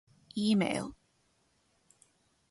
[0.41, 0.89] email